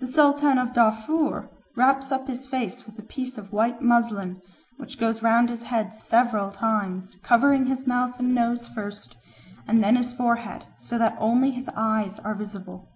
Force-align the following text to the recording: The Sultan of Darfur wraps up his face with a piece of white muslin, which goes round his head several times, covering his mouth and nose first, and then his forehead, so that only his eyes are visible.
The 0.00 0.06
Sultan 0.06 0.58
of 0.58 0.74
Darfur 0.74 1.48
wraps 1.76 2.12
up 2.12 2.26
his 2.28 2.46
face 2.46 2.84
with 2.84 2.98
a 2.98 3.02
piece 3.04 3.38
of 3.38 3.54
white 3.54 3.80
muslin, 3.80 4.42
which 4.76 4.98
goes 5.00 5.22
round 5.22 5.48
his 5.48 5.62
head 5.62 5.94
several 5.94 6.50
times, 6.50 7.16
covering 7.22 7.64
his 7.64 7.86
mouth 7.86 8.18
and 8.18 8.34
nose 8.34 8.68
first, 8.68 9.16
and 9.66 9.82
then 9.82 9.96
his 9.96 10.12
forehead, 10.12 10.66
so 10.78 10.98
that 10.98 11.16
only 11.18 11.52
his 11.52 11.70
eyes 11.70 12.18
are 12.18 12.34
visible. 12.34 12.86